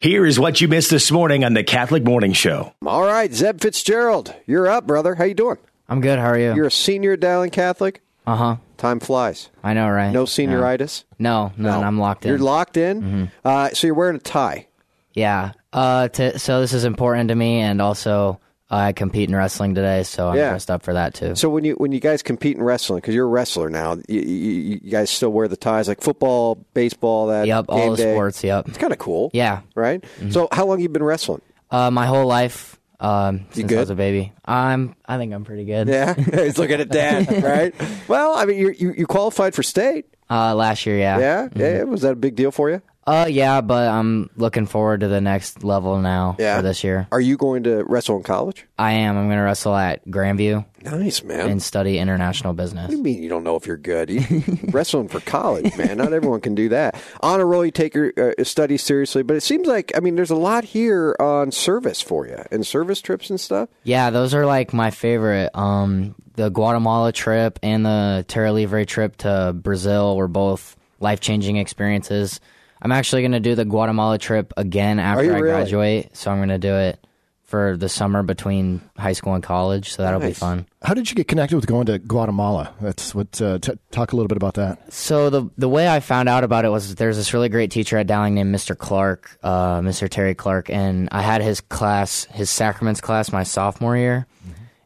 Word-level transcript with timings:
Here 0.00 0.24
is 0.24 0.38
what 0.38 0.60
you 0.60 0.68
missed 0.68 0.90
this 0.90 1.10
morning 1.10 1.44
on 1.44 1.54
the 1.54 1.64
Catholic 1.64 2.04
Morning 2.04 2.32
Show. 2.32 2.72
All 2.86 3.02
right, 3.02 3.32
Zeb 3.34 3.60
Fitzgerald, 3.60 4.32
you're 4.46 4.68
up, 4.68 4.86
brother. 4.86 5.16
How 5.16 5.24
you 5.24 5.34
doing? 5.34 5.56
I'm 5.88 6.00
good. 6.00 6.20
How 6.20 6.26
are 6.26 6.38
you? 6.38 6.54
You're 6.54 6.66
a 6.66 6.70
senior 6.70 7.14
at 7.14 7.20
Dowling 7.20 7.50
Catholic. 7.50 8.00
Uh 8.24 8.36
huh. 8.36 8.56
Time 8.76 9.00
flies. 9.00 9.48
I 9.64 9.74
know, 9.74 9.88
right? 9.88 10.12
No 10.12 10.22
senioritis. 10.24 11.02
No, 11.18 11.52
no, 11.56 11.82
I'm 11.82 11.98
locked 11.98 12.24
in. 12.24 12.28
You're 12.30 12.38
locked 12.38 12.76
in. 12.76 13.32
Uh, 13.44 13.70
so 13.70 13.88
you're 13.88 13.94
wearing 13.96 14.16
a 14.16 14.20
tie. 14.20 14.68
yeah. 15.14 15.52
Uh, 15.70 16.08
to, 16.08 16.38
so 16.38 16.60
this 16.62 16.72
is 16.72 16.84
important 16.84 17.28
to 17.28 17.34
me, 17.34 17.58
and 17.60 17.82
also 17.82 18.40
I 18.70 18.92
compete 18.92 19.28
in 19.30 19.34
wrestling 19.34 19.74
today, 19.74 20.02
so 20.02 20.28
I'm 20.28 20.36
Yeah. 20.36 20.50
dressed 20.50 20.70
up 20.70 20.82
for 20.82 20.92
that 20.92 21.14
too. 21.14 21.34
So 21.36 21.48
when 21.48 21.64
you 21.64 21.72
when 21.74 21.90
you 21.92 22.00
guys 22.00 22.22
compete 22.22 22.56
in 22.56 22.62
wrestling, 22.62 22.98
because 22.98 23.14
you're 23.14 23.24
a 23.24 23.28
wrestler 23.28 23.70
now, 23.70 23.94
you, 24.08 24.20
you, 24.20 24.78
you 24.82 24.90
guys 24.90 25.08
still 25.10 25.30
wear 25.30 25.48
the 25.48 25.56
ties 25.56 25.88
like 25.88 26.02
football, 26.02 26.56
baseball, 26.74 27.28
that. 27.28 27.46
yep, 27.46 27.64
all 27.68 27.78
game 27.78 27.90
the 27.92 27.96
day. 27.96 28.12
sports. 28.14 28.44
Yep. 28.44 28.68
It's 28.68 28.78
kind 28.78 28.92
of 28.92 28.98
cool. 28.98 29.30
Yeah. 29.32 29.60
Right. 29.74 30.04
So 30.30 30.48
how 30.52 30.66
long 30.66 30.80
you 30.80 30.88
been 30.90 31.02
wrestling? 31.02 31.40
Uh, 31.70 31.90
my 31.90 32.06
whole 32.06 32.26
life. 32.26 32.74
Um, 33.00 33.46
since 33.52 33.72
I 33.72 33.76
was 33.76 33.90
a 33.90 33.94
baby, 33.94 34.32
I'm. 34.44 34.96
I 35.06 35.18
think 35.18 35.32
I'm 35.32 35.44
pretty 35.44 35.64
good. 35.64 35.86
Yeah, 35.86 36.14
he's 36.44 36.58
looking 36.58 36.80
at 36.80 36.88
dad. 36.88 37.42
Right. 37.44 37.72
Well, 38.08 38.34
I 38.36 38.44
mean, 38.44 38.58
you 38.58 38.74
you 38.76 38.92
you 38.92 39.06
qualified 39.06 39.54
for 39.54 39.62
state. 39.62 40.06
Uh, 40.28 40.54
last 40.54 40.84
year, 40.84 40.98
yeah. 40.98 41.18
Yeah. 41.18 41.48
Yeah. 41.54 41.82
Was 41.84 42.02
that 42.02 42.12
a 42.12 42.16
big 42.16 42.34
deal 42.34 42.50
for 42.50 42.68
you? 42.70 42.82
Uh, 43.08 43.24
yeah, 43.26 43.62
but 43.62 43.88
I'm 43.88 44.28
looking 44.36 44.66
forward 44.66 45.00
to 45.00 45.08
the 45.08 45.20
next 45.22 45.64
level 45.64 45.98
now 45.98 46.36
Yeah. 46.38 46.56
for 46.56 46.62
this 46.62 46.84
year. 46.84 47.06
Are 47.10 47.20
you 47.22 47.38
going 47.38 47.62
to 47.62 47.82
wrestle 47.84 48.18
in 48.18 48.22
college? 48.22 48.66
I 48.78 48.92
am. 48.92 49.16
I'm 49.16 49.28
going 49.28 49.38
to 49.38 49.44
wrestle 49.44 49.74
at 49.74 50.06
Grandview 50.06 50.62
Nice, 50.82 51.22
man. 51.24 51.48
and 51.48 51.62
study 51.62 51.98
international 51.98 52.52
business. 52.52 52.82
What 52.82 52.90
do 52.90 52.96
you 52.98 53.02
mean 53.02 53.22
you 53.22 53.30
don't 53.30 53.44
know 53.44 53.56
if 53.56 53.66
you're 53.66 53.78
good? 53.78 54.10
You 54.10 54.42
wrestling 54.70 55.08
for 55.08 55.20
college, 55.20 55.74
man. 55.78 55.96
Not 55.96 56.12
everyone 56.12 56.42
can 56.42 56.54
do 56.54 56.68
that. 56.68 57.00
On 57.22 57.40
a 57.40 57.46
roll, 57.46 57.64
you 57.64 57.70
take 57.70 57.94
your 57.94 58.12
uh, 58.18 58.44
studies 58.44 58.82
seriously, 58.82 59.22
but 59.22 59.36
it 59.36 59.40
seems 59.40 59.66
like 59.66 59.90
I 59.96 60.00
mean, 60.00 60.14
there's 60.16 60.30
a 60.30 60.36
lot 60.36 60.64
here 60.64 61.16
on 61.18 61.50
service 61.50 62.02
for 62.02 62.26
you 62.28 62.44
and 62.50 62.66
service 62.66 63.00
trips 63.00 63.30
and 63.30 63.40
stuff. 63.40 63.70
Yeah, 63.84 64.10
those 64.10 64.34
are 64.34 64.44
like 64.44 64.74
my 64.74 64.90
favorite. 64.90 65.50
Um, 65.54 66.14
the 66.34 66.50
Guatemala 66.50 67.12
trip 67.12 67.58
and 67.62 67.86
the 67.86 68.26
Terra 68.28 68.52
Livre 68.52 68.84
trip 68.84 69.16
to 69.18 69.54
Brazil 69.56 70.14
were 70.16 70.28
both 70.28 70.76
life 71.00 71.20
changing 71.20 71.56
experiences. 71.56 72.38
I'm 72.80 72.92
actually 72.92 73.22
going 73.22 73.32
to 73.32 73.40
do 73.40 73.54
the 73.54 73.64
Guatemala 73.64 74.18
trip 74.18 74.52
again 74.56 74.98
after 74.98 75.22
I 75.22 75.38
really? 75.38 75.40
graduate, 75.40 76.16
so 76.16 76.30
I'm 76.30 76.38
going 76.38 76.48
to 76.50 76.58
do 76.58 76.74
it 76.74 77.04
for 77.48 77.78
the 77.78 77.88
summer 77.88 78.22
between 78.22 78.82
high 78.98 79.14
school 79.14 79.32
and 79.32 79.42
college. 79.42 79.94
So 79.94 80.02
that'll 80.02 80.20
be 80.20 80.34
fun. 80.34 80.66
How 80.82 80.92
did 80.92 81.08
you 81.08 81.16
get 81.16 81.28
connected 81.28 81.56
with 81.56 81.66
going 81.66 81.86
to 81.86 81.98
Guatemala? 81.98 82.74
That's 82.80 83.14
what. 83.14 83.40
Uh, 83.40 83.58
t- 83.58 83.72
talk 83.90 84.12
a 84.12 84.16
little 84.16 84.28
bit 84.28 84.36
about 84.36 84.54
that. 84.54 84.92
So 84.92 85.30
the 85.30 85.48
the 85.56 85.68
way 85.68 85.88
I 85.88 86.00
found 86.00 86.28
out 86.28 86.44
about 86.44 86.66
it 86.66 86.68
was 86.68 86.94
there's 86.96 87.16
this 87.16 87.32
really 87.32 87.48
great 87.48 87.70
teacher 87.70 87.96
at 87.96 88.06
Dowling 88.06 88.34
named 88.34 88.54
Mr. 88.54 88.76
Clark, 88.76 89.38
uh, 89.42 89.80
Mr. 89.80 90.08
Terry 90.10 90.34
Clark, 90.34 90.68
and 90.68 91.08
I 91.10 91.22
had 91.22 91.40
his 91.40 91.62
class, 91.62 92.24
his 92.26 92.50
sacraments 92.50 93.00
class, 93.00 93.32
my 93.32 93.44
sophomore 93.44 93.96
year. 93.96 94.26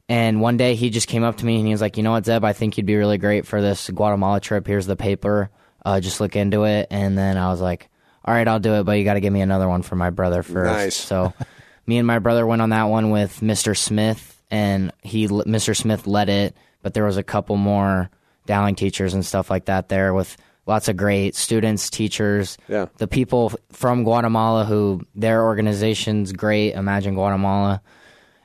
And 0.09 0.41
one 0.41 0.57
day 0.57 0.75
he 0.75 0.91
just 0.91 1.09
came 1.09 1.25
up 1.25 1.39
to 1.39 1.47
me 1.47 1.57
and 1.57 1.67
he 1.67 1.73
was 1.73 1.81
like, 1.81 1.97
"You 1.97 2.03
know 2.03 2.11
what, 2.13 2.27
Zeb? 2.27 2.45
I 2.45 2.53
think 2.53 2.77
you'd 2.77 2.87
be 2.87 2.97
really 2.97 3.19
great 3.19 3.47
for 3.47 3.61
this 3.61 3.89
Guatemala 3.91 4.41
trip. 4.41 4.67
Here's 4.67 4.87
the 4.87 4.97
paper. 4.97 5.51
Uh, 5.85 6.01
just 6.01 6.21
look 6.21 6.37
into 6.37 6.65
it." 6.65 6.89
And 6.91 7.17
then 7.17 7.37
I 7.37 7.49
was 7.51 7.61
like, 7.61 7.89
"All 8.25 8.35
right, 8.35 8.47
I'll 8.47 8.61
do 8.61 8.75
it, 8.75 8.85
but 8.85 8.93
you 8.93 9.05
got 9.05 9.15
to 9.15 9.21
give 9.21 9.33
me 9.33 9.41
another 9.41 9.69
one 9.69 9.83
for 9.83 9.97
my 9.97 10.11
brother 10.11 10.43
first. 10.43 10.73
Nice. 10.73 10.95
So 10.97 11.33
me 11.87 11.99
and 11.99 12.07
my 12.07 12.19
brother 12.19 12.47
went 12.47 12.63
on 12.63 12.71
that 12.71 12.85
one 12.85 13.11
with 13.11 13.41
Mr. 13.41 13.77
Smith, 13.77 14.41
and 14.51 14.93
he 15.03 15.27
Mr. 15.29 15.77
Smith 15.77 16.07
led 16.07 16.29
it, 16.29 16.57
but 16.83 16.95
there 16.95 17.05
was 17.05 17.17
a 17.17 17.23
couple 17.23 17.57
more 17.57 18.11
Dowling 18.45 18.75
teachers 18.75 19.15
and 19.15 19.25
stuff 19.25 19.51
like 19.51 19.67
that 19.67 19.89
there 19.89 20.13
with 20.13 20.37
lots 20.67 20.89
of 20.89 20.97
great 20.97 21.37
students, 21.37 21.89
teachers, 21.91 22.59
Yeah. 22.69 22.87
the 22.99 23.07
people 23.07 23.53
from 23.71 24.03
Guatemala 24.03 24.65
who 24.65 25.01
their 25.15 25.45
organization's 25.45 26.33
great. 26.33 26.75
Imagine 26.75 27.15
Guatemala. 27.15 27.81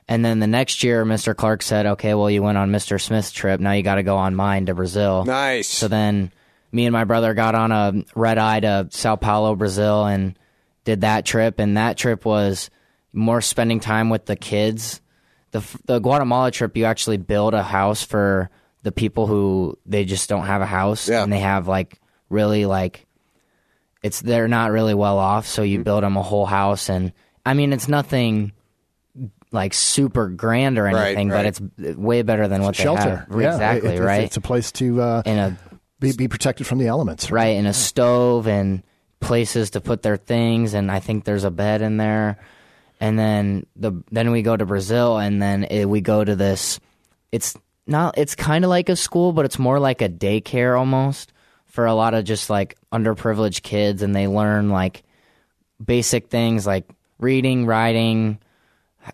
And 0.06 0.24
then 0.24 0.38
the 0.38 0.46
next 0.46 0.82
year, 0.84 1.04
Mr. 1.04 1.34
Clark 1.36 1.62
said, 1.62 1.84
"Okay, 1.84 2.14
well, 2.14 2.30
you 2.30 2.42
went 2.44 2.56
on 2.58 2.70
Mr. 2.70 3.00
Smith's 3.00 3.30
trip. 3.32 3.60
Now 3.60 3.72
you 3.72 3.82
got 3.82 3.96
to 3.96 4.02
go 4.04 4.16
on 4.16 4.34
mine 4.36 4.66
to 4.66 4.74
Brazil." 4.74 5.24
Nice. 5.24 5.68
So 5.68 5.88
then 5.88 6.30
me 6.72 6.86
and 6.86 6.92
my 6.92 7.04
brother 7.04 7.34
got 7.34 7.54
on 7.54 7.72
a 7.72 7.92
red 8.14 8.38
eye 8.38 8.60
to 8.60 8.88
Sao 8.90 9.16
Paulo, 9.16 9.54
Brazil, 9.56 10.04
and 10.06 10.38
did 10.84 11.00
that 11.02 11.24
trip. 11.24 11.58
And 11.58 11.76
that 11.76 11.96
trip 11.96 12.24
was 12.24 12.70
more 13.12 13.40
spending 13.40 13.80
time 13.80 14.10
with 14.10 14.26
the 14.26 14.36
kids. 14.36 15.00
The, 15.52 15.62
the 15.86 15.98
Guatemala 15.98 16.50
trip, 16.50 16.76
you 16.76 16.84
actually 16.84 17.16
build 17.16 17.54
a 17.54 17.62
house 17.62 18.02
for 18.04 18.50
the 18.82 18.92
people 18.92 19.26
who 19.26 19.78
they 19.86 20.04
just 20.04 20.28
don't 20.28 20.46
have 20.46 20.60
a 20.60 20.66
house. 20.66 21.08
Yeah. 21.08 21.22
And 21.22 21.32
they 21.32 21.40
have 21.40 21.66
like 21.68 21.98
really 22.28 22.66
like, 22.66 23.06
it's, 24.02 24.20
they're 24.20 24.48
not 24.48 24.70
really 24.70 24.94
well 24.94 25.18
off. 25.18 25.46
So 25.46 25.62
Mm-hmm. 25.62 25.72
you 25.72 25.84
build 25.84 26.02
them 26.04 26.16
a 26.16 26.22
whole 26.22 26.46
house. 26.46 26.88
And 26.90 27.12
I 27.46 27.54
mean, 27.54 27.72
it's 27.72 27.88
nothing 27.88 28.52
like 29.50 29.72
super 29.72 30.28
grand 30.28 30.78
or 30.78 30.86
anything, 30.86 31.30
right. 31.30 31.36
but 31.38 31.46
it's 31.46 31.96
way 31.98 32.20
better 32.22 32.46
than 32.48 32.62
what 32.62 32.76
Shelter. 32.76 33.26
they 33.30 33.34
have. 33.34 33.40
Yeah, 33.40 33.52
exactly, 33.54 33.88
it- 33.90 33.94
it's- 33.94 34.06
right? 34.06 34.22
It's 34.24 34.36
a 34.36 34.40
place 34.42 34.70
to 34.72 35.00
uh, 35.00 35.22
in 35.24 35.38
a 35.38 35.56
be, 36.00 36.12
be 36.12 36.28
protected 36.28 36.66
from 36.66 36.78
the 36.78 36.86
elements. 36.86 37.30
right 37.30 37.56
and 37.56 37.66
a 37.66 37.72
stove 37.72 38.46
and 38.46 38.82
places 39.20 39.70
to 39.70 39.80
put 39.80 40.02
their 40.02 40.16
things 40.16 40.74
and 40.74 40.90
i 40.92 41.00
think 41.00 41.24
there's 41.24 41.44
a 41.44 41.50
bed 41.50 41.82
in 41.82 41.96
there 41.96 42.38
and 43.00 43.18
then 43.18 43.66
the 43.74 43.92
then 44.12 44.30
we 44.30 44.42
go 44.42 44.56
to 44.56 44.64
brazil 44.64 45.18
and 45.18 45.42
then 45.42 45.64
it, 45.64 45.86
we 45.86 46.00
go 46.00 46.22
to 46.22 46.36
this 46.36 46.78
it's 47.32 47.56
not 47.86 48.16
it's 48.16 48.36
kind 48.36 48.64
of 48.64 48.68
like 48.68 48.88
a 48.88 48.94
school 48.94 49.32
but 49.32 49.44
it's 49.44 49.58
more 49.58 49.80
like 49.80 50.00
a 50.00 50.08
daycare 50.08 50.78
almost 50.78 51.32
for 51.66 51.84
a 51.84 51.94
lot 51.94 52.14
of 52.14 52.24
just 52.24 52.48
like 52.48 52.76
underprivileged 52.92 53.62
kids 53.62 54.02
and 54.02 54.14
they 54.14 54.28
learn 54.28 54.70
like 54.70 55.02
basic 55.84 56.28
things 56.28 56.64
like 56.64 56.88
reading 57.18 57.66
writing 57.66 58.38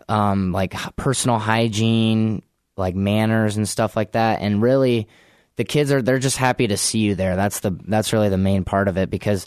um, 0.09 0.51
like 0.51 0.73
personal 0.95 1.39
hygiene, 1.39 2.41
like 2.77 2.95
manners 2.95 3.57
and 3.57 3.67
stuff 3.67 3.95
like 3.95 4.13
that. 4.13 4.41
And 4.41 4.61
really, 4.61 5.07
the 5.57 5.63
kids 5.63 5.91
are 5.91 6.01
they're 6.01 6.19
just 6.19 6.37
happy 6.37 6.67
to 6.67 6.77
see 6.77 6.99
you 6.99 7.15
there. 7.15 7.35
That's 7.35 7.59
the 7.61 7.71
that's 7.87 8.13
really 8.13 8.29
the 8.29 8.37
main 8.37 8.63
part 8.63 8.87
of 8.87 8.97
it 8.97 9.09
because 9.09 9.45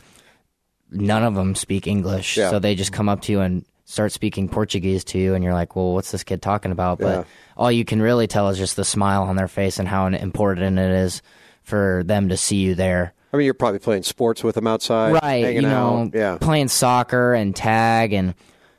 none 0.91 1.23
of 1.23 1.35
them 1.35 1.55
speak 1.55 1.87
English, 1.87 2.37
Yeah. 2.37 2.51
so 2.51 2.59
they 2.59 2.75
just 2.75 2.93
come 2.93 3.09
up 3.09 3.21
to 3.23 3.33
you 3.33 3.41
and 3.41 3.65
start 3.85 4.13
speaking 4.13 4.49
Portuguese 4.49 5.05
to 5.05 5.19
you, 5.19 5.35
and 5.35 5.43
you're 5.45 5.55
like, 5.55 5.77
well, 5.77 5.93
what's 5.95 6.11
this 6.11 6.25
kid 6.25 6.41
talking 6.43 6.73
about? 6.73 6.99
Yeah. 7.01 7.07
But 7.07 7.27
all 7.57 7.71
you 7.73 7.85
can 7.85 8.01
really 8.03 8.27
tell 8.27 8.49
is 8.49 8.59
just 8.59 8.77
the 8.77 8.85
smile 8.85 9.23
on 9.25 9.37
their 9.37 9.49
face 9.49 9.79
and 9.79 9.89
how 9.89 10.07
important 10.07 10.79
it 10.79 10.91
is 10.91 11.23
for 11.63 12.03
them 12.05 12.29
to 12.31 12.37
see 12.37 12.57
you 12.57 12.75
there. 12.75 13.13
I 13.33 13.37
mean, 13.37 13.45
you're 13.45 13.53
probably 13.55 13.79
playing 13.79 14.05
sports 14.05 14.43
with 14.43 14.55
them 14.55 14.67
outside, 14.67 15.13
right 15.23 15.55
you 15.55 15.61
know 15.61 16.05
out. 16.07 16.15
Yeah. 16.15 16.39
playing 16.41 16.69
soccer 16.69 17.35
and 17.35 17.55
tag 17.55 18.15
and 18.15 18.35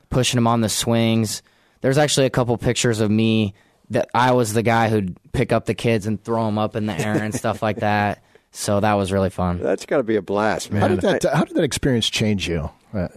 pushing 0.09 0.38
them 0.40 0.47
on 0.47 0.61
the 0.61 0.69
swings 0.69 1.44
there's 1.81 1.97
actually 2.00 2.25
a 2.25 2.29
couple 2.31 2.57
pictures 2.57 3.00
of 3.00 3.09
me 3.11 3.53
that 3.89 4.09
i 4.13 4.31
was 4.31 4.53
the 4.53 4.63
guy 4.63 4.89
who'd 4.89 5.16
pick 5.31 5.51
up 5.51 5.66
the 5.66 5.73
kids 5.73 6.05
and 6.07 6.23
throw 6.23 6.45
them 6.45 6.57
up 6.57 6.75
in 6.75 6.85
the 6.85 6.94
air 6.94 7.16
and 7.22 7.33
stuff 7.33 7.61
like 7.61 7.77
that 7.77 8.23
so 8.51 8.79
that 8.79 8.94
was 8.94 9.11
really 9.11 9.29
fun 9.29 9.59
That's 9.59 9.85
got 9.85 9.97
to 9.97 10.03
be 10.03 10.16
a 10.16 10.22
blast, 10.22 10.72
man. 10.72 10.81
How 10.81 10.88
did 10.88 11.01
that? 11.01 11.23
how 11.23 11.44
did 11.44 11.55
that 11.55 11.63
experience 11.63 12.09
change 12.09 12.47
you? 12.49 12.69
Uh, 12.94 13.07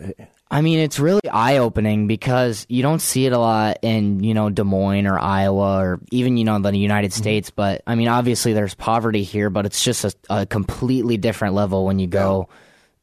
i 0.50 0.61
mean 0.61 0.78
it's 0.78 0.99
really 0.99 1.27
eye-opening 1.32 2.06
because 2.06 2.66
you 2.69 2.82
don't 2.82 3.00
see 3.00 3.25
it 3.25 3.32
a 3.32 3.38
lot 3.38 3.78
in 3.81 4.22
you 4.22 4.34
know 4.34 4.50
des 4.50 4.65
moines 4.65 5.06
or 5.06 5.19
iowa 5.19 5.78
or 5.78 6.00
even 6.11 6.37
you 6.37 6.44
know 6.44 6.59
the 6.59 6.77
united 6.77 7.11
states 7.15 7.49
but 7.49 7.81
i 7.87 7.94
mean 7.94 8.09
obviously 8.09 8.53
there's 8.53 8.75
poverty 8.75 9.22
here 9.22 9.49
but 9.49 9.65
it's 9.65 9.82
just 9.82 10.05
a, 10.05 10.12
a 10.28 10.44
completely 10.44 11.16
different 11.16 11.55
level 11.55 11.87
when 11.87 11.99
you 11.99 12.06
go 12.06 12.49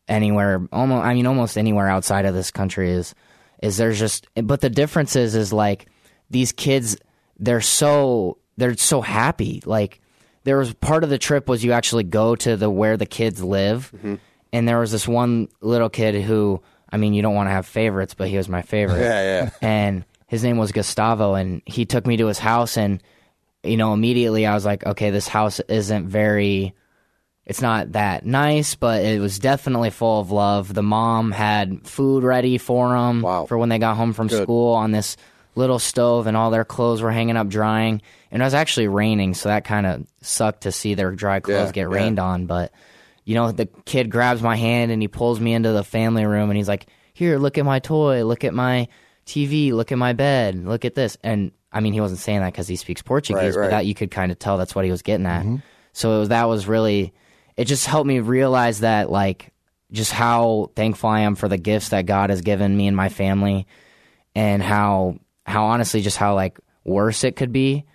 anywhere 0.08 0.62
almost 0.72 1.04
i 1.04 1.14
mean 1.16 1.26
almost 1.26 1.58
anywhere 1.58 1.88
outside 1.88 2.26
of 2.26 2.36
this 2.36 2.52
country 2.52 2.92
is 2.92 3.16
is 3.64 3.78
there's 3.78 3.98
just 3.98 4.28
but 4.44 4.62
the 4.62 4.70
difference 4.70 5.16
is 5.16 5.34
is 5.34 5.52
like 5.52 5.88
these 6.30 6.52
kids 6.52 6.96
they're 7.40 7.62
so 7.62 8.38
they're 8.58 8.76
so 8.78 9.02
happy 9.02 9.62
like 9.66 10.02
there 10.44 10.58
was 10.58 10.74
part 10.76 11.04
of 11.04 11.10
the 11.10 11.18
trip 11.18 11.48
was 11.48 11.64
you 11.64 11.72
actually 11.72 12.04
go 12.04 12.36
to 12.36 12.56
the 12.58 12.70
where 12.70 12.98
the 12.98 13.06
kids 13.06 13.44
live 13.44 13.92
mm-hmm. 13.96 14.16
and 14.54 14.68
there 14.68 14.80
was 14.80 14.92
this 14.92 15.08
one 15.08 15.48
little 15.62 15.90
kid 15.90 16.22
who 16.24 16.62
i 16.92 16.98
mean 16.98 17.14
you 17.14 17.22
don't 17.22 17.36
want 17.36 17.48
to 17.48 17.52
have 17.54 17.66
favorites 17.66 18.14
but 18.14 18.28
he 18.28 18.38
was 18.38 18.50
my 18.50 18.62
favorite 18.62 19.00
Yeah, 19.02 19.22
yeah. 19.44 19.50
and 19.62 20.06
his 20.28 20.44
name 20.44 20.58
was 20.58 20.72
Gustavo, 20.72 21.34
and 21.34 21.64
he 21.66 21.86
took 21.86 22.06
me 22.06 22.16
to 22.18 22.28
his 22.28 22.38
house, 22.38 22.78
and 22.78 23.02
you 23.64 23.78
know, 23.78 23.94
immediately 23.94 24.46
I 24.46 24.54
was 24.54 24.64
like, 24.64 24.86
okay, 24.86 25.10
this 25.10 25.28
house 25.28 25.60
isn't 25.62 26.08
very, 26.08 26.76
it's 27.48 27.64
not 27.64 27.94
that 27.94 28.28
nice, 28.28 28.76
but 28.76 29.04
it 29.04 29.20
was 29.20 29.40
definitely 29.40 29.90
full 29.90 30.20
of 30.22 30.30
love. 30.30 30.72
The 30.72 30.84
mom 30.84 31.32
had 31.32 31.88
food 31.88 32.24
ready 32.24 32.60
for 32.60 32.90
them 32.90 33.24
Wow. 33.24 33.48
for 33.48 33.58
when 33.58 33.70
they 33.70 33.80
got 33.80 33.98
home 33.98 34.14
from 34.14 34.28
Good. 34.28 34.44
school 34.44 34.76
on 34.76 34.92
this 34.92 35.18
little 35.56 35.80
stove, 35.80 36.28
and 36.28 36.38
all 36.38 36.52
their 36.52 36.66
clothes 36.66 37.02
were 37.02 37.12
hanging 37.12 37.38
up 37.38 37.48
drying. 37.48 38.02
And 38.32 38.42
it 38.42 38.46
was 38.46 38.54
actually 38.54 38.88
raining, 38.88 39.34
so 39.34 39.50
that 39.50 39.66
kind 39.66 39.86
of 39.86 40.06
sucked 40.22 40.62
to 40.62 40.72
see 40.72 40.94
their 40.94 41.12
dry 41.12 41.40
clothes 41.40 41.68
Yeah, 41.68 41.72
get 41.72 41.82
yeah. 41.82 41.96
rained 41.96 42.20
on, 42.20 42.46
but 42.46 42.72
you 43.26 43.36
know, 43.36 43.52
the 43.52 43.68
kid 43.86 44.10
grabs 44.10 44.42
my 44.42 44.56
hand 44.56 44.92
and 44.92 45.02
he 45.02 45.08
pulls 45.08 45.40
me 45.40 45.54
into 45.54 45.72
the 45.72 45.84
family 45.84 46.26
room 46.26 46.50
and 46.50 46.58
he's 46.58 46.68
like, 46.68 46.88
Here, 47.14 47.38
look 47.38 47.58
at 47.58 47.66
my 47.66 47.80
toy, 47.80 48.24
look 48.24 48.44
at 48.44 48.54
my 48.54 48.88
TV, 49.26 49.72
look 49.72 49.92
at 49.92 49.98
my 49.98 50.14
bed, 50.14 50.56
look 50.66 50.84
at 50.86 50.96
this. 50.96 51.18
And 51.24 51.52
I 51.72 51.80
mean, 51.82 51.94
he 51.94 52.02
wasn't 52.02 52.22
saying 52.22 52.40
that 52.40 52.52
because 52.54 52.68
he 52.68 52.76
speaks 52.76 53.02
Portuguese, 53.04 53.56
Right, 53.56 53.56
right. 53.56 53.66
but 53.66 53.70
that 53.72 53.86
you 53.86 53.94
could 53.94 54.10
kind 54.10 54.32
of 54.32 54.40
tell 54.40 54.58
that's 54.58 54.74
what 54.74 54.86
he 54.86 54.90
was 54.92 55.04
getting 55.04 55.28
at. 55.28 55.42
Mm-hmm. 55.44 55.58
So 55.94 56.16
it 56.16 56.20
was, 56.20 56.30
that 56.30 56.46
was 56.46 56.68
really, 56.68 57.14
it 57.58 57.66
just 57.66 57.86
helped 57.86 58.08
me 58.08 58.20
realize 58.20 58.80
that, 58.80 59.12
like, 59.12 59.52
just 59.92 60.12
how 60.12 60.72
thankful 60.76 61.10
I 61.10 61.22
am 61.22 61.36
for 61.36 61.48
the 61.48 61.58
gifts 61.58 61.90
that 61.90 62.06
God 62.06 62.30
has 62.32 62.42
given 62.42 62.76
me 62.76 62.88
and 62.88 62.96
my 62.98 63.10
family, 63.10 63.68
and 64.34 64.64
how 64.64 65.18
how 65.50 65.66
honestly 65.66 66.02
just 66.02 66.18
how 66.18 66.36
like 66.36 66.60
worse 66.84 67.24
it 67.24 67.36
could 67.36 67.52
be, 67.52 67.86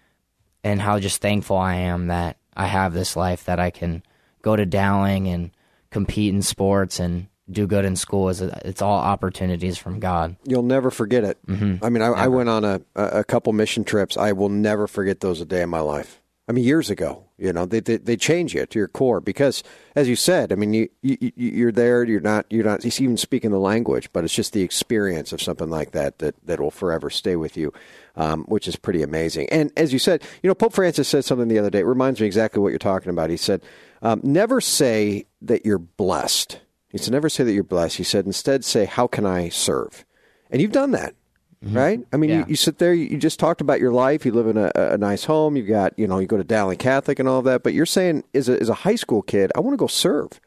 and 0.63 0.81
how 0.81 0.99
just 0.99 1.21
thankful 1.21 1.57
I 1.57 1.77
am 1.77 2.09
that 2.09 2.39
I 2.57 2.67
have 2.67 2.93
this 2.93 3.17
life 3.17 3.45
that 3.45 3.61
I 3.61 3.71
can 3.71 4.03
go 4.43 4.57
to 4.57 4.67
Dowling 4.67 5.29
and 5.29 5.51
compete 5.91 6.35
in 6.35 6.43
sports 6.43 7.01
and 7.01 7.29
do 7.51 7.67
good 7.67 7.85
in 7.85 7.97
school. 7.97 8.29
Is 8.29 8.41
it's 8.41 8.83
all 8.83 8.99
opportunities 8.99 9.79
from 9.79 10.01
God. 10.01 10.37
You'll 10.45 10.63
never 10.63 10.91
forget 10.91 11.25
it. 11.25 11.39
Mm-hmm. 11.47 11.85
I 11.85 11.91
mean, 11.91 12.03
I, 12.03 12.09
I, 12.09 12.29
went 12.29 12.49
on 12.49 12.65
a, 12.65 12.81
a 12.95 13.25
couple 13.25 13.53
mission 13.53 13.85
trips. 13.85 14.17
I 14.17 14.33
will 14.33 14.49
never 14.49 14.87
forget 14.87 15.21
those 15.21 15.41
a 15.41 15.45
day 15.45 15.63
in 15.63 15.69
my 15.69 15.81
life. 15.81 16.21
I 16.49 16.53
mean, 16.53 16.65
years 16.65 16.91
ago, 16.91 17.24
you 17.37 17.53
know, 17.53 17.67
they, 17.67 17.81
they, 17.81 17.97
they 17.97 18.17
change 18.17 18.55
you 18.55 18.65
to 18.65 18.79
your 18.79 18.87
core 18.87 19.21
because, 19.21 19.65
as 19.97 20.09
you 20.09 20.15
said, 20.15 20.53
I 20.53 20.55
mean, 20.55 20.73
you, 20.73 20.89
you 21.03 21.33
you're 21.35 21.73
there. 21.73 22.05
You're 22.05 22.21
not 22.21 22.47
you're 22.49 22.65
not 22.65 22.85
even 22.85 23.17
speaking 23.17 23.51
the 23.51 23.59
language, 23.59 24.13
but 24.13 24.23
it's 24.23 24.35
just 24.35 24.53
the 24.53 24.63
experience 24.63 25.33
of 25.33 25.43
something 25.43 25.69
like 25.69 25.91
that 25.93 26.21
that 26.21 26.37
that 26.47 26.61
will 26.61 26.71
forever 26.71 27.11
stay 27.11 27.35
with 27.35 27.57
you, 27.57 27.73
um, 28.15 28.45
which 28.45 28.69
is 28.69 28.77
pretty 28.77 29.03
amazing. 29.03 29.49
And 29.51 29.73
as 29.77 29.93
you 29.93 29.99
said, 29.99 30.23
you 30.43 30.49
know, 30.49 30.55
Pope 30.55 30.75
Francis 30.75 31.09
said 31.09 31.25
something 31.25 31.49
the 31.49 31.59
other 31.59 31.71
day. 31.71 31.81
It 31.81 31.87
reminds 31.87 32.21
me 32.21 32.27
exactly 32.27 32.63
what 32.63 32.69
you're 32.69 32.79
talking 32.79 33.11
about. 33.11 33.31
He 33.31 33.37
said, 33.37 33.63
um, 34.01 34.21
"Never 34.23 34.61
say 34.61 35.27
that 35.43 35.67
you're 35.67 35.79
blessed." 35.79 36.61
He 36.89 36.99
said, 36.99 37.13
"Never 37.13 37.29
say 37.29 37.43
that 37.43 37.53
you're 37.53 37.65
blessed." 37.65 37.97
He 37.97 38.05
said, 38.05 38.27
"Instead, 38.27 38.65
say, 38.65 38.85
how 38.85 39.09
can 39.09 39.27
I 39.27 39.49
serve?" 39.49 40.05
And 40.51 40.63
you've 40.63 40.71
done 40.71 40.93
that. 40.93 41.17
Mm-hmm. 41.65 41.77
right? 41.77 42.01
I 42.13 42.17
mean, 42.19 42.31
yeah. 42.31 42.39
you, 42.41 42.45
you, 42.49 42.57
sit 42.57 42.79
there, 42.79 42.93
you, 42.93 43.17
just 43.17 43.41
talked 43.41 43.63
about 43.63 43.81
your 43.81 43.93
life. 43.93 44.27
You 44.27 44.33
live 44.33 44.49
in 44.49 44.59
a, 44.59 44.71
a, 44.75 44.99
nice 44.99 45.25
home. 45.25 45.57
You 45.57 45.63
got, 45.63 45.99
you 45.99 46.07
know, 46.07 46.19
you 46.19 46.27
go 46.27 46.37
to 46.37 46.45
Dowling 46.45 46.77
Catholic 46.77 47.19
and 47.19 47.27
all 47.27 47.39
of 47.39 47.47
that. 47.47 47.63
But 47.63 47.73
you're 47.73 47.87
saying, 47.87 48.25
as 48.35 48.51
a, 48.51 48.61
as 48.61 48.69
a 48.69 48.75
high 48.75 48.97
school 48.97 49.23
kid, 49.23 49.51
I 49.55 49.61
want 49.61 49.73
to 49.73 49.79
go 49.79 49.87
serve. 49.87 50.41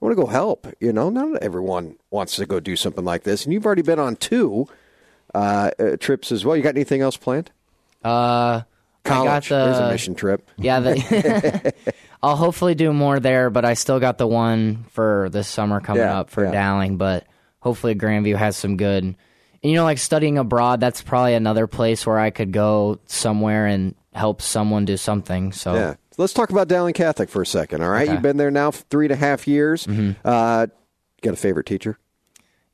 I 0.00 0.04
want 0.04 0.16
to 0.16 0.22
go 0.22 0.28
help. 0.28 0.66
You 0.80 0.92
know, 0.92 1.10
not 1.10 1.42
everyone 1.42 1.96
wants 2.10 2.36
to 2.36 2.46
go 2.46 2.58
do 2.58 2.74
something 2.74 3.04
like 3.04 3.24
this. 3.24 3.44
And 3.44 3.52
you've 3.52 3.66
already 3.66 3.82
been 3.82 3.98
on 3.98 4.16
two 4.16 4.66
uh, 5.34 5.72
uh, 5.78 5.96
trips 5.98 6.32
as 6.32 6.44
well. 6.44 6.56
You 6.56 6.62
got 6.62 6.70
anything 6.74 7.02
else 7.02 7.18
planned? 7.18 7.50
Uh, 8.02 8.62
college. 9.04 9.50
The, 9.50 9.64
There's 9.66 9.78
a 9.78 9.90
mission 9.90 10.14
trip. 10.14 10.48
Yeah, 10.56 10.80
the, 10.80 11.74
I'll 12.22 12.36
hopefully 12.36 12.74
do 12.74 12.94
more 12.94 13.20
there, 13.20 13.50
but 13.50 13.66
I 13.66 13.74
still 13.74 14.00
got 14.00 14.16
the 14.16 14.26
one 14.26 14.84
for 14.90 15.28
this 15.30 15.48
summer 15.48 15.80
coming 15.80 16.02
yeah, 16.02 16.20
up 16.20 16.30
for 16.30 16.44
yeah. 16.44 16.50
Dowling. 16.50 16.96
But 16.96 17.26
hopefully 17.60 17.94
Grandview 17.94 18.36
has 18.36 18.56
some 18.56 18.78
good 18.78 19.16
and, 19.62 19.70
you 19.70 19.76
know, 19.76 19.84
like 19.84 19.98
studying 19.98 20.38
abroad, 20.38 20.80
that's 20.80 21.02
probably 21.02 21.34
another 21.34 21.66
place 21.66 22.06
where 22.06 22.18
I 22.18 22.30
could 22.30 22.52
go 22.52 22.98
somewhere 23.06 23.66
and 23.66 23.94
help 24.12 24.42
someone 24.42 24.84
do 24.84 24.96
something. 24.96 25.52
So 25.52 25.74
yeah, 25.74 25.94
let's 26.18 26.32
talk 26.32 26.50
about 26.50 26.68
Dowling 26.68 26.94
Catholic 26.94 27.28
for 27.28 27.42
a 27.42 27.46
second. 27.46 27.82
All 27.82 27.88
right, 27.88 28.04
okay. 28.04 28.12
you've 28.12 28.22
been 28.22 28.36
there 28.36 28.50
now 28.50 28.70
three 28.70 29.06
and 29.06 29.12
a 29.12 29.16
half 29.16 29.46
years. 29.46 29.86
Mm-hmm. 29.86 30.20
Uh, 30.24 30.66
got 31.22 31.34
a 31.34 31.36
favorite 31.36 31.66
teacher? 31.66 31.98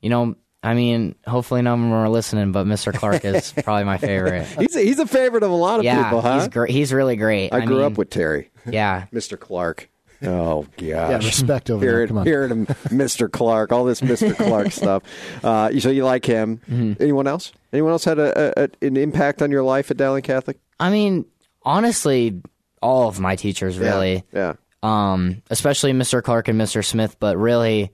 You 0.01 0.09
know, 0.09 0.35
I 0.61 0.73
mean, 0.73 1.15
hopefully 1.25 1.61
none 1.61 1.79
of 1.79 1.85
them 1.85 1.93
are 1.93 2.09
listening, 2.09 2.51
but 2.51 2.65
Mr. 2.65 2.93
Clark 2.93 3.23
is 3.23 3.53
probably 3.63 3.85
my 3.85 3.97
favorite. 3.97 4.45
he's 4.59 4.75
a, 4.75 4.81
he's 4.81 4.99
a 4.99 5.07
favorite 5.07 5.43
of 5.43 5.51
a 5.51 5.55
lot 5.55 5.79
of 5.79 5.85
yeah, 5.85 6.03
people, 6.03 6.21
huh? 6.21 6.39
He's 6.39 6.47
great. 6.49 6.71
He's 6.71 6.91
really 6.91 7.15
great. 7.15 7.53
I, 7.53 7.59
I 7.59 7.65
grew 7.65 7.77
mean, 7.77 7.85
up 7.85 7.97
with 7.97 8.09
Terry. 8.09 8.49
Yeah, 8.65 9.05
Mr. 9.13 9.39
Clark. 9.39 9.89
Oh 10.21 10.63
gosh! 10.77 10.81
Yeah, 10.81 11.17
respect 11.17 11.69
over 11.69 11.83
hearing, 11.83 11.97
there. 11.97 12.07
Come 12.07 12.17
on. 12.17 12.25
hearing 12.25 12.49
him, 12.49 12.65
Mr. 12.65 13.31
Clark, 13.31 13.71
all 13.71 13.85
this 13.85 14.01
Mr. 14.01 14.35
Clark 14.35 14.71
stuff. 14.71 15.03
Uh, 15.43 15.71
so 15.79 15.89
you 15.89 16.03
like 16.03 16.25
him? 16.25 16.57
Mm-hmm. 16.69 17.01
Anyone 17.01 17.27
else? 17.27 17.53
Anyone 17.71 17.93
else 17.93 18.03
had 18.03 18.19
a, 18.19 18.63
a, 18.63 18.69
an 18.85 18.97
impact 18.97 19.41
on 19.41 19.51
your 19.51 19.63
life 19.63 19.91
at 19.91 19.97
Dowling 19.97 20.23
Catholic? 20.23 20.57
I 20.79 20.89
mean, 20.89 21.25
honestly, 21.63 22.41
all 22.81 23.07
of 23.07 23.19
my 23.19 23.35
teachers 23.35 23.77
really. 23.77 24.23
Yeah. 24.33 24.53
yeah. 24.53 24.53
Um, 24.81 25.41
especially 25.49 25.91
Mr. 25.93 26.23
Clark 26.23 26.47
and 26.47 26.59
Mr. 26.59 26.83
Smith, 26.83 27.17
but 27.19 27.37
really, 27.37 27.91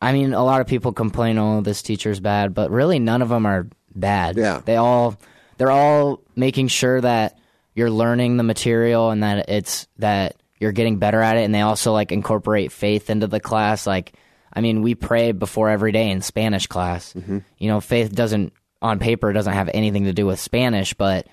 I 0.00 0.12
mean, 0.12 0.34
a 0.34 0.44
lot 0.44 0.60
of 0.60 0.66
people 0.66 0.92
complain, 0.92 1.38
"Oh, 1.38 1.60
this 1.62 1.82
teacher's 1.82 2.20
bad," 2.20 2.54
but 2.54 2.70
really, 2.70 2.98
none 2.98 3.22
of 3.22 3.30
them 3.30 3.46
are 3.46 3.68
bad. 3.94 4.36
Yeah. 4.36 4.60
They 4.64 4.76
all, 4.76 5.18
they're 5.56 5.70
all 5.70 6.20
making 6.34 6.68
sure 6.68 7.00
that 7.00 7.38
you're 7.74 7.90
learning 7.90 8.36
the 8.36 8.42
material 8.42 9.10
and 9.10 9.22
that 9.22 9.48
it's 9.48 9.88
that 9.98 10.36
you're 10.58 10.72
getting 10.72 10.98
better 10.98 11.20
at 11.20 11.36
it 11.36 11.44
and 11.44 11.54
they 11.54 11.60
also 11.60 11.92
like 11.92 12.12
incorporate 12.12 12.72
faith 12.72 13.10
into 13.10 13.26
the 13.26 13.40
class. 13.40 13.86
Like 13.86 14.14
i 14.56 14.60
mean 14.60 14.82
we 14.82 14.94
pray 14.94 15.32
before 15.32 15.68
every 15.68 15.92
day 15.92 16.10
in 16.10 16.22
spanish 16.22 16.66
class. 16.66 17.12
Mm-hmm. 17.12 17.38
you 17.58 17.68
know 17.68 17.80
faith 17.80 18.12
doesn't 18.12 18.52
on 18.82 18.98
paper 18.98 19.32
doesn't 19.32 19.52
have 19.52 19.70
anything 19.72 20.04
to 20.04 20.12
do 20.12 20.26
with 20.26 20.40
spanish 20.40 20.94
but 20.94 21.28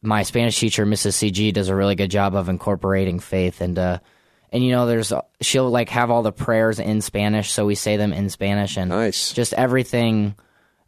my 0.00 0.22
spanish 0.22 0.58
teacher 0.58 0.86
mrs 0.86 1.30
cg 1.30 1.52
does 1.52 1.68
a 1.68 1.76
really 1.76 1.94
good 1.94 2.10
job 2.10 2.34
of 2.34 2.48
incorporating 2.48 3.20
faith 3.20 3.60
into 3.60 4.00
and 4.52 4.64
you 4.64 4.70
know 4.70 4.86
there's 4.86 5.12
she'll 5.40 5.70
like 5.70 5.88
have 5.90 6.10
all 6.10 6.22
the 6.22 6.32
prayers 6.32 6.78
in 6.78 7.00
spanish 7.00 7.50
so 7.50 7.66
we 7.66 7.74
say 7.74 7.96
them 7.96 8.12
in 8.12 8.28
spanish 8.30 8.76
and 8.76 8.90
nice. 8.90 9.32
just 9.32 9.52
everything 9.54 10.34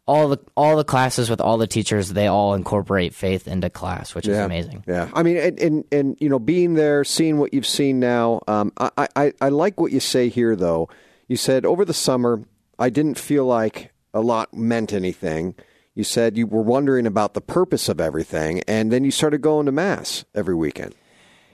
all 0.07 0.29
the 0.29 0.39
all 0.55 0.75
the 0.75 0.83
classes 0.83 1.29
with 1.29 1.41
all 1.41 1.57
the 1.57 1.67
teachers 1.67 2.09
they 2.09 2.27
all 2.27 2.53
incorporate 2.53 3.13
faith 3.13 3.47
into 3.47 3.69
class 3.69 4.13
which 4.13 4.27
is 4.27 4.37
yeah. 4.37 4.45
amazing. 4.45 4.83
Yeah. 4.87 5.09
I 5.13 5.23
mean 5.23 5.37
and, 5.37 5.59
and, 5.59 5.85
and 5.91 6.17
you 6.19 6.29
know 6.29 6.39
being 6.39 6.75
there 6.75 7.03
seeing 7.03 7.39
what 7.39 7.53
you've 7.53 7.65
seen 7.65 7.99
now 7.99 8.41
um, 8.47 8.71
I, 8.77 9.07
I 9.15 9.33
i 9.41 9.49
like 9.49 9.79
what 9.79 9.91
you 9.91 9.99
say 9.99 10.29
here 10.29 10.55
though. 10.55 10.89
You 11.27 11.37
said 11.37 11.65
over 11.65 11.85
the 11.85 11.93
summer 11.93 12.43
i 12.77 12.89
didn't 12.89 13.17
feel 13.17 13.45
like 13.45 13.91
a 14.13 14.21
lot 14.21 14.53
meant 14.53 14.93
anything. 14.93 15.55
You 15.93 16.03
said 16.03 16.37
you 16.37 16.47
were 16.47 16.61
wondering 16.61 17.07
about 17.07 17.33
the 17.33 17.41
purpose 17.41 17.89
of 17.89 17.99
everything 17.99 18.61
and 18.67 18.91
then 18.91 19.03
you 19.03 19.11
started 19.11 19.41
going 19.41 19.65
to 19.65 19.71
mass 19.71 20.23
every 20.35 20.55
weekend. 20.55 20.93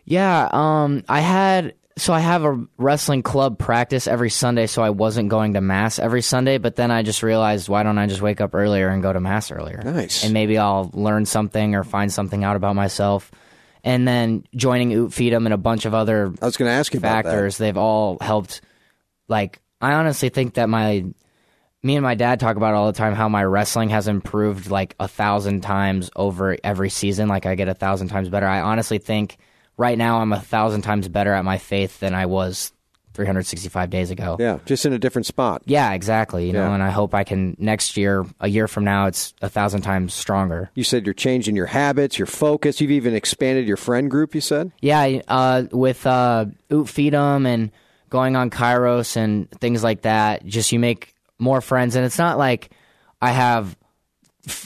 Yeah 0.03 0.49
um 0.51 1.03
i 1.07 1.21
had 1.21 1.73
so 2.01 2.13
I 2.13 2.19
have 2.19 2.43
a 2.43 2.65
wrestling 2.79 3.21
club 3.21 3.59
practice 3.59 4.07
every 4.07 4.31
Sunday, 4.31 4.65
so 4.65 4.81
I 4.81 4.89
wasn't 4.89 5.29
going 5.29 5.53
to 5.53 5.61
mass 5.61 5.99
every 5.99 6.23
Sunday. 6.23 6.57
But 6.57 6.75
then 6.75 6.89
I 6.89 7.03
just 7.03 7.21
realized, 7.21 7.69
why 7.69 7.83
don't 7.83 7.99
I 7.99 8.07
just 8.07 8.23
wake 8.23 8.41
up 8.41 8.55
earlier 8.55 8.89
and 8.89 9.03
go 9.03 9.13
to 9.13 9.19
mass 9.19 9.51
earlier? 9.51 9.83
Nice. 9.83 10.23
And 10.23 10.33
maybe 10.33 10.57
I'll 10.57 10.89
learn 10.95 11.27
something 11.27 11.75
or 11.75 11.83
find 11.83 12.11
something 12.11 12.43
out 12.43 12.55
about 12.55 12.75
myself. 12.75 13.29
And 13.83 14.07
then 14.07 14.45
joining 14.55 14.91
Ut 14.93 15.11
Feedom 15.11 15.45
and 15.45 15.53
a 15.53 15.57
bunch 15.57 15.85
of 15.85 15.93
other 15.93 16.33
I 16.41 16.45
was 16.45 16.57
going 16.57 16.69
to 16.69 16.73
ask 16.73 16.91
you 16.91 16.99
factors, 16.99 17.59
they've 17.59 17.77
all 17.77 18.17
helped. 18.19 18.61
Like 19.27 19.61
I 19.79 19.93
honestly 19.93 20.29
think 20.29 20.55
that 20.55 20.69
my 20.69 21.05
me 21.83 21.95
and 21.97 22.03
my 22.03 22.15
dad 22.15 22.39
talk 22.39 22.57
about 22.57 22.73
all 22.73 22.87
the 22.87 22.97
time 22.97 23.13
how 23.13 23.29
my 23.29 23.43
wrestling 23.43 23.89
has 23.89 24.07
improved 24.07 24.71
like 24.71 24.95
a 24.99 25.07
thousand 25.07 25.61
times 25.61 26.09
over 26.15 26.57
every 26.63 26.89
season. 26.89 27.27
Like 27.27 27.45
I 27.45 27.53
get 27.53 27.67
a 27.67 27.75
thousand 27.75 28.07
times 28.07 28.27
better. 28.27 28.47
I 28.47 28.61
honestly 28.61 28.97
think 28.97 29.37
right 29.81 29.97
now 29.97 30.19
I'm 30.19 30.31
a 30.31 30.39
thousand 30.39 30.83
times 30.83 31.07
better 31.07 31.33
at 31.33 31.43
my 31.43 31.57
faith 31.57 31.99
than 31.99 32.13
I 32.13 32.27
was 32.27 32.71
365 33.13 33.89
days 33.89 34.11
ago. 34.11 34.37
Yeah, 34.39 34.59
just 34.65 34.85
in 34.85 34.93
a 34.93 34.99
different 34.99 35.25
spot. 35.25 35.63
Yeah, 35.65 35.91
exactly. 35.91 36.45
You 36.45 36.53
yeah. 36.53 36.67
know, 36.67 36.73
and 36.73 36.83
I 36.83 36.91
hope 36.91 37.13
I 37.13 37.23
can 37.23 37.57
next 37.59 37.97
year, 37.97 38.25
a 38.39 38.47
year 38.47 38.67
from 38.67 38.85
now, 38.85 39.07
it's 39.07 39.33
a 39.41 39.49
thousand 39.49 39.81
times 39.81 40.13
stronger. 40.13 40.69
You 40.75 40.83
said 40.83 41.05
you're 41.05 41.13
changing 41.13 41.55
your 41.55 41.65
habits, 41.65 42.17
your 42.19 42.27
focus. 42.27 42.79
You've 42.79 42.91
even 42.91 43.15
expanded 43.15 43.67
your 43.67 43.77
friend 43.77 44.09
group. 44.09 44.35
You 44.35 44.41
said. 44.41 44.71
Yeah, 44.81 45.21
uh, 45.27 45.63
with 45.71 46.05
uh, 46.05 46.45
Ut 46.69 46.85
Feedom 46.85 47.45
and 47.45 47.71
going 48.09 48.35
on 48.35 48.49
Kairos 48.51 49.17
and 49.17 49.49
things 49.49 49.83
like 49.83 50.03
that. 50.03 50.45
Just 50.45 50.71
you 50.71 50.79
make 50.79 51.13
more 51.39 51.59
friends, 51.59 51.95
and 51.95 52.05
it's 52.05 52.19
not 52.19 52.37
like 52.37 52.69
I 53.21 53.31
have 53.31 53.75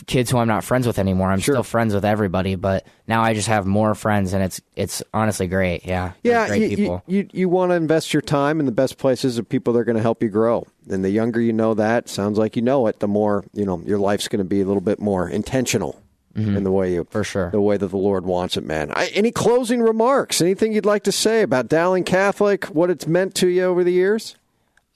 kids 0.06 0.32
who 0.32 0.38
I'm 0.38 0.48
not 0.48 0.64
friends 0.64 0.88
with 0.88 1.00
anymore. 1.00 1.30
I'm 1.30 1.40
sure. 1.40 1.56
still 1.56 1.64
friends 1.64 1.94
with 1.94 2.06
everybody, 2.06 2.56
but 2.56 2.86
now 3.08 3.22
I 3.22 3.34
just 3.34 3.48
have 3.48 3.66
more 3.66 3.96
friends, 3.96 4.34
and 4.34 4.44
it's 4.44 4.62
it's 4.76 5.04
honestly 5.14 5.48
great. 5.48 5.86
Yeah, 5.86 6.14
yeah. 6.24 6.48
great 6.48 6.72
you, 6.72 6.78
people. 6.78 7.04
You 7.08 7.18
you, 7.20 7.30
you 7.34 7.50
want 7.50 7.72
to 7.72 7.76
invest 7.76 8.14
your 8.14 8.22
time 8.22 8.60
in 8.60 8.66
the 8.66 8.72
best 8.72 8.98
places 8.98 9.38
of 9.38 9.50
people 9.50 9.74
that 9.74 9.80
are 9.80 9.84
going 9.84 9.98
to 9.98 10.02
help 10.02 10.24
you 10.24 10.30
grow. 10.30 10.66
And 10.90 11.04
the 11.04 11.10
younger 11.10 11.42
you 11.42 11.54
know 11.54 11.74
that, 11.74 12.08
sounds 12.10 12.38
like 12.38 12.56
you 12.56 12.62
know 12.62 12.88
it. 12.88 13.00
The 13.00 13.08
more 13.08 13.44
you 13.54 13.66
know, 13.66 13.82
your 13.86 14.00
life's 14.00 14.28
going 14.28 14.40
to 14.40 14.46
be 14.46 14.62
a 14.62 14.66
little 14.66 14.82
bit 14.82 15.00
more 15.00 15.30
intentional. 15.30 16.02
Mm-hmm. 16.36 16.58
In 16.58 16.64
the 16.66 16.72
way 16.72 16.94
you, 16.94 17.08
for 17.10 17.24
sure, 17.24 17.50
the 17.50 17.62
way 17.62 17.78
that 17.78 17.88
the 17.88 17.98
Lord 17.98 18.26
wants 18.26 18.58
it, 18.58 18.66
man. 18.66 18.92
I, 18.94 19.08
any 19.14 19.32
closing 19.32 19.82
remarks? 19.82 20.42
Anything 20.42 20.74
you'd 20.74 20.86
like 20.86 21.04
to 21.04 21.12
say 21.14 21.44
about 21.44 21.70
Dowling 21.70 22.04
Catholic? 22.04 22.66
What 22.66 22.90
it's 22.90 23.08
meant 23.08 23.36
to 23.36 23.48
you 23.48 23.64
over 23.64 23.86
the 23.86 23.94
years? 23.94 24.36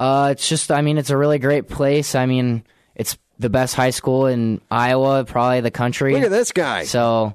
Uh, 0.01 0.29
it's 0.31 0.49
just, 0.49 0.69
I 0.69 0.81
mean, 0.81 0.97
it's 0.97 1.09
a 1.11 1.17
really 1.17 1.39
great 1.39 1.69
place. 1.69 2.13
I 2.13 2.25
mean, 2.25 2.65
it's 2.93 3.17
the 3.39 3.49
best 3.49 3.73
high 3.73 3.89
school 3.89 4.27
in 4.27 4.61
Iowa, 4.69 5.23
probably 5.23 5.61
the 5.61 5.71
country. 5.71 6.13
Look 6.13 6.23
at 6.23 6.29
this 6.29 6.51
guy. 6.51 6.83
So, 6.83 7.33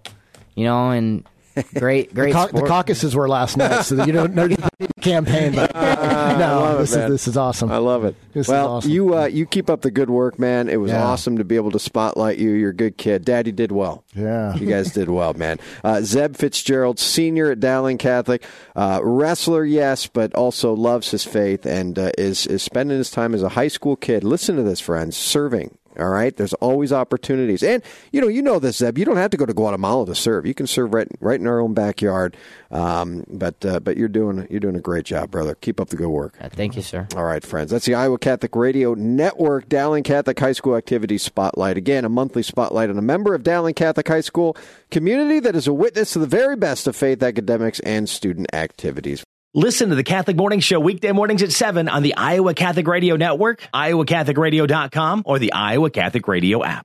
you 0.55 0.65
know, 0.65 0.91
and 0.91 1.25
great, 1.75 2.15
great. 2.15 2.33
the, 2.33 2.51
the, 2.53 2.63
caucuses 2.67 3.17
were 3.17 3.29
last 3.29 3.57
night, 3.57 3.83
so 3.83 4.05
you 4.05 4.13
don't 4.13 4.35
know 4.35 4.49
campaign. 5.01 5.55
But 5.55 5.75
uh, 5.75 6.37
no, 6.39 6.79
this 6.79 6.91
is 6.91 7.11
this 7.11 7.29
is 7.29 7.37
awesome. 7.37 7.71
I 7.71 7.79
love 7.79 8.05
it. 8.05 8.17
This 8.33 8.49
well, 8.49 8.75
awesome. 8.75 8.91
you 8.91 9.17
uh, 9.17 9.27
you 9.27 9.47
keep 9.47 9.71
up 9.71 9.81
the 9.81 9.91
good 9.91 10.11
work, 10.11 10.39
man. 10.39 10.69
It 10.69 10.77
was 10.77 10.91
yeah. 10.91 11.05
awesome 11.05 11.39
to 11.39 11.45
be 11.45 11.57
able 11.57 11.71
to 11.71 11.79
spotlight 11.79 12.39
you. 12.39 12.51
You're 12.51 12.71
a 12.71 12.75
good 12.75 12.99
kid. 12.99 13.25
Daddy 13.25 13.53
did 13.53 13.73
well. 13.73 14.05
Yeah, 14.15 14.55
you 14.57 14.67
guys 14.67 14.93
did 14.93 15.09
well, 15.09 15.33
man. 15.35 15.59
Uh, 15.83 16.03
Zeb 16.03 16.37
Fitzgerald, 16.37 16.99
senior 16.99 17.51
at 17.51 17.61
Dowling 17.61 17.99
Catholic, 17.99 18.45
uh, 18.77 19.01
wrestler, 19.03 19.65
yes, 19.65 20.07
but 20.07 20.35
also 20.35 20.75
loves 20.75 21.11
his 21.11 21.25
faith 21.25 21.65
and 21.67 21.99
uh, 21.99 22.11
is 22.19 22.47
is 22.47 22.63
spending 22.63 22.99
his 22.99 23.11
time 23.11 23.35
as 23.35 23.43
a 23.43 23.51
high 23.51 23.69
school 23.69 23.97
kid. 23.97 24.25
Listen 24.25 24.57
to 24.57 24.63
this, 24.63 24.81
friends, 24.81 25.17
serving 25.17 25.79
All 25.99 26.09
right, 26.09 26.37
there's 26.37 26.55
always 26.55 26.93
opportunities, 26.93 27.63
and 27.63 27.83
you 28.13 28.21
know, 28.21 28.29
you 28.29 28.43
know 28.43 28.59
this, 28.59 28.79
Zeb. 28.79 28.99
You 28.99 29.05
don't 29.05 29.17
have 29.17 29.31
to 29.31 29.37
go 29.37 29.47
to 29.47 29.55
Guatemala 29.55 30.07
to 30.07 30.15
serve. 30.15 30.47
You 30.47 30.55
can 30.55 30.67
serve 30.67 30.93
right, 30.95 31.09
right 31.21 31.41
in 31.41 31.47
our 31.47 31.61
own 31.61 31.75
backyard. 31.75 32.37
Um, 32.71 33.25
but, 33.29 33.65
uh, 33.65 33.79
but 33.79 33.97
you're 33.97 34.09
doing, 34.09 34.49
you're 34.51 34.59
doing 34.59 34.75
a 34.75 34.81
great 34.81 35.05
job, 35.05 35.31
brother. 35.31 35.55
Keep 35.55 35.81
up 35.81 35.91
the 35.91 35.97
good 35.97 36.09
work. 36.09 36.37
Uh, 36.41 36.49
thank 36.49 36.75
you, 36.75 36.83
sir. 36.83 37.07
All 37.17 37.25
right, 37.25 37.45
friends. 37.45 37.71
That's 37.71 37.87
the 37.87 37.95
Iowa 37.95 38.19
Catholic 38.19 38.57
Radio 38.57 38.95
Network 38.95 39.69
Dowling 39.69 40.03
Catholic 40.03 40.39
High 40.39 40.53
School 40.53 40.75
Activities 40.75 41.23
Spotlight. 41.23 41.77
Again, 41.77 42.05
a 42.05 42.09
monthly 42.09 42.43
spotlight 42.43 42.91
on 42.91 42.99
a 42.99 43.03
member 43.03 43.35
of 43.35 43.45
Dowling 43.45 43.75
Catholic 43.75 44.09
High 44.09 44.23
School 44.23 44.57
community 44.91 45.39
that 45.41 45.55
is 45.55 45.69
a 45.69 45.73
witness 45.73 46.13
to 46.15 46.19
the 46.19 46.27
very 46.27 46.57
best 46.57 46.87
of 46.87 46.97
faith 46.97 47.23
academics 47.23 47.79
and 47.81 48.09
student 48.09 48.53
activities. 48.53 49.23
Listen 49.57 49.91
to 49.91 49.95
the 49.95 50.03
Catholic 50.03 50.37
Morning 50.37 50.59
Show 50.59 50.81
weekday 50.81 51.13
mornings 51.13 51.41
at 51.41 51.53
7 51.53 51.89
on 51.89 52.03
the 52.03 52.17
Iowa 52.17 52.55
Catholic 52.55 52.89
Radio 52.89 53.15
Network, 53.15 53.63
iowacatholicradio.com, 53.73 55.23
or 55.25 55.39
the 55.39 55.53
Iowa 55.53 55.91
Catholic 55.91 56.27
Radio 56.27 56.65
app. 56.65 56.83